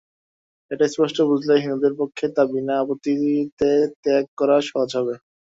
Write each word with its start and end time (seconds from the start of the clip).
এটা 0.71 0.85
স্পষ্ট 0.87 1.17
বুঝলে 1.29 1.53
হিন্দুদের 1.63 1.93
পক্ষে 1.99 2.25
তা 2.35 2.43
বিনা 2.51 2.73
আপত্তিতে 2.81 3.69
ত্যাগ 4.03 4.25
করা 4.39 4.57
সহজ 4.69 4.89
হবে। 4.97 5.15